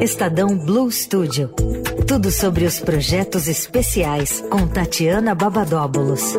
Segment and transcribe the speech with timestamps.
[0.00, 1.48] Estadão Blue Studio.
[2.06, 6.34] Tudo sobre os projetos especiais com Tatiana Babadóbulos.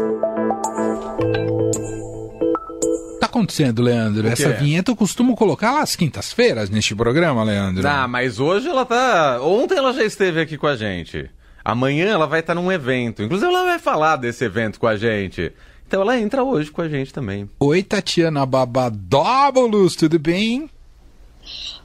[3.20, 4.28] Tá acontecendo, Leandro?
[4.28, 7.88] Essa vinheta eu costumo colocar às quintas-feiras neste programa, Leandro.
[7.88, 9.42] Ah, mas hoje ela tá.
[9.42, 11.30] Ontem ela já esteve aqui com a gente.
[11.66, 13.24] Amanhã ela vai estar num evento.
[13.24, 15.52] Inclusive, ela vai falar desse evento com a gente.
[15.88, 17.50] Então ela entra hoje com a gente também.
[17.60, 20.70] Oi, Tatiana Babadóbulos, tudo bem?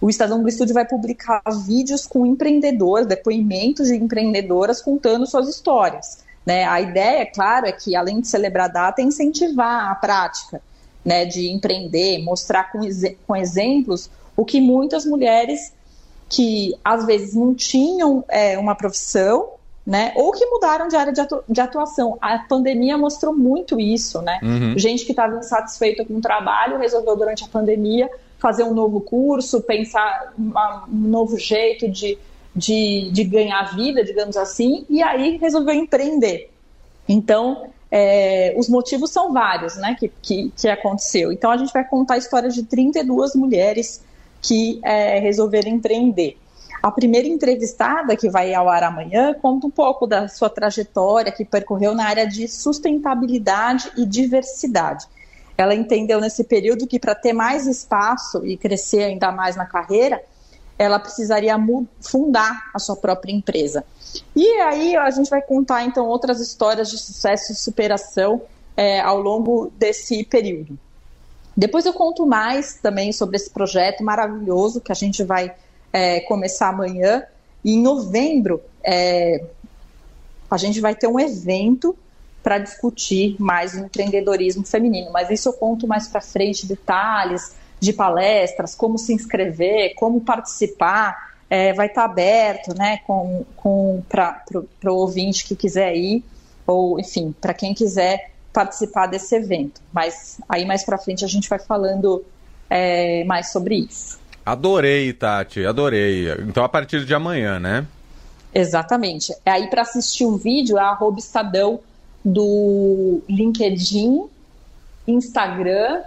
[0.00, 6.24] o Estadão do Estúdio vai publicar vídeos com empreendedores, depoimentos de empreendedoras contando suas histórias.
[6.44, 6.64] Né?
[6.64, 10.60] A ideia, claro, é que, além de celebrar a data, é incentivar a prática
[11.04, 12.80] né, de empreender, mostrar com,
[13.26, 15.72] com exemplos o que muitas mulheres
[16.28, 19.50] que às vezes não tinham é, uma profissão,
[19.84, 22.16] né, ou que mudaram de área de, atu de atuação.
[22.20, 24.38] A pandemia mostrou muito isso, né?
[24.42, 24.78] Uhum.
[24.78, 28.08] Gente que estava insatisfeita com o trabalho resolveu durante a pandemia
[28.38, 32.16] fazer um novo curso, pensar uma, um novo jeito de,
[32.54, 36.50] de, de ganhar vida, digamos assim, e aí resolveu empreender.
[37.08, 41.32] Então, é, os motivos são vários, né, que, que, que, aconteceu.
[41.32, 44.02] Então a gente vai contar a história de 32 mulheres
[44.40, 46.36] que é, resolveram empreender.
[46.82, 51.44] A primeira entrevistada, que vai ao ar amanhã, conta um pouco da sua trajetória que
[51.44, 55.06] percorreu na área de sustentabilidade e diversidade.
[55.58, 60.22] Ela entendeu nesse período que para ter mais espaço e crescer ainda mais na carreira,
[60.80, 61.54] ela precisaria
[62.00, 63.84] fundar a sua própria empresa.
[64.34, 68.40] E aí a gente vai contar então outras histórias de sucesso e superação
[68.74, 70.78] é, ao longo desse período.
[71.54, 75.54] Depois eu conto mais também sobre esse projeto maravilhoso que a gente vai
[75.92, 77.24] é, começar amanhã.
[77.62, 79.44] E em novembro é,
[80.50, 81.94] a gente vai ter um evento
[82.42, 85.12] para discutir mais o empreendedorismo feminino.
[85.12, 91.30] Mas isso eu conto mais para frente, detalhes de palestras, como se inscrever, como participar.
[91.48, 94.44] É, vai estar tá aberto né, com, com, para
[94.84, 96.22] o ouvinte que quiser ir,
[96.64, 99.80] ou enfim, para quem quiser participar desse evento.
[99.92, 102.24] Mas aí mais para frente a gente vai falando
[102.68, 104.20] é, mais sobre isso.
[104.46, 106.30] Adorei, Tati, adorei.
[106.46, 107.84] Então a partir de amanhã, né?
[108.54, 109.34] Exatamente.
[109.44, 111.80] Aí para assistir o vídeo é arroba Estadão
[112.24, 114.24] do LinkedIn,
[115.06, 116.02] Instagram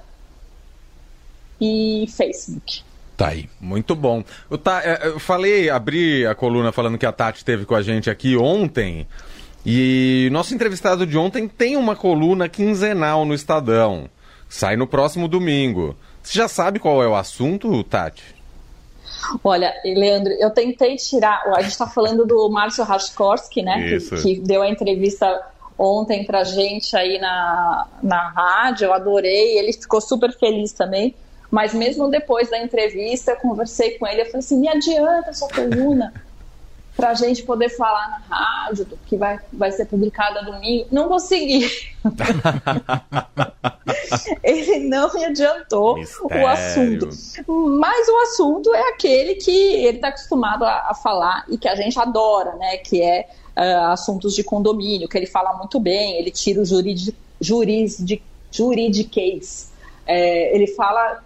[1.63, 2.83] e Facebook.
[3.15, 3.49] Tá aí.
[3.61, 4.23] Muito bom.
[4.49, 8.09] Eu, tá, eu falei, abri a coluna falando que a Tati teve com a gente
[8.09, 9.07] aqui ontem.
[9.65, 14.09] E nosso entrevistado de ontem tem uma coluna quinzenal no Estadão.
[14.49, 15.95] Sai no próximo domingo.
[16.21, 18.35] Você já sabe qual é o assunto, Tati?
[19.43, 21.43] Olha, Leandro, eu tentei tirar.
[21.55, 23.97] A gente está falando do Márcio Raskorski, né?
[23.99, 25.41] Que, que, deu a entrevista
[25.77, 28.85] ontem pra gente aí na, na rádio.
[28.85, 31.15] Eu adorei, ele ficou super feliz também.
[31.53, 34.21] Mas mesmo depois da entrevista, eu conversei com ele.
[34.21, 36.11] Eu falei assim: me adianta essa coluna
[36.97, 40.87] para a gente poder falar na rádio, que vai, vai ser publicada domingo.
[40.91, 41.69] Não consegui.
[44.43, 46.43] ele não me adiantou Mistério.
[46.43, 47.09] o assunto.
[47.77, 51.75] Mas o assunto é aquele que ele está acostumado a, a, falar e que a
[51.75, 52.77] gente adora, né?
[52.77, 57.15] Que é uh, assuntos de condomínio, que ele fala muito bem, ele tira o juridic,
[57.39, 59.71] jurisdic, juridiquês.
[60.07, 61.21] É, ele fala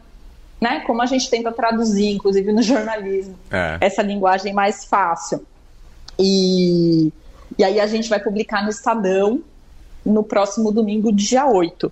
[0.59, 3.77] né, como a gente tenta traduzir, inclusive no jornalismo, é.
[3.81, 5.45] essa linguagem mais fácil.
[6.19, 7.11] E,
[7.57, 9.41] e aí a gente vai publicar no Estadão
[10.05, 11.91] no próximo domingo, dia 8.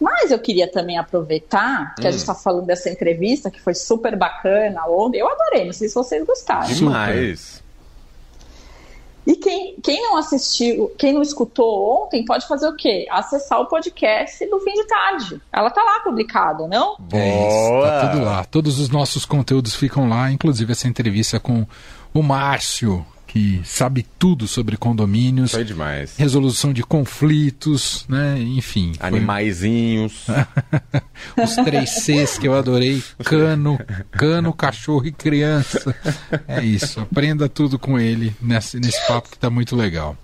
[0.00, 2.08] Mas eu queria também aproveitar que hum.
[2.08, 5.18] a gente está falando dessa entrevista, que foi super bacana ontem.
[5.18, 6.66] Eu adorei, não sei se vocês gostaram.
[6.66, 7.63] Demais.
[9.26, 13.06] E quem, quem não assistiu, quem não escutou ontem, pode fazer o quê?
[13.10, 15.40] Acessar o podcast do fim de tarde.
[15.52, 16.96] Ela tá lá publicada, não?
[17.12, 18.44] É isso, tá tudo lá.
[18.44, 21.66] Todos os nossos conteúdos ficam lá, inclusive essa entrevista com
[22.12, 23.04] o Márcio,
[23.34, 25.50] que sabe tudo sobre condomínios.
[25.50, 26.16] Foi demais.
[26.16, 28.38] Resolução de conflitos, né?
[28.38, 28.92] Enfim.
[29.00, 30.26] Animaizinhos.
[31.42, 33.76] Os três Cs que eu adorei: cano,
[34.12, 35.92] cano, cachorro e criança.
[36.46, 37.00] É isso.
[37.00, 40.16] Aprenda tudo com ele nesse, nesse papo que tá muito legal.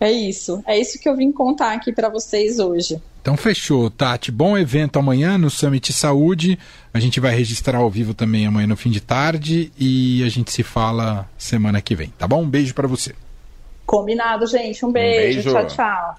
[0.00, 0.62] É isso.
[0.66, 3.00] É isso que eu vim contar aqui para vocês hoje.
[3.20, 4.32] Então fechou, Tati.
[4.32, 6.58] Bom evento amanhã no Summit Saúde.
[6.94, 10.50] A gente vai registrar ao vivo também amanhã no fim de tarde e a gente
[10.50, 12.42] se fala semana que vem, tá bom?
[12.42, 13.14] Um beijo para você.
[13.84, 14.84] Combinado, gente.
[14.84, 15.50] Um beijo.
[15.50, 15.52] Um beijo.
[15.52, 16.18] Tchau, tchau.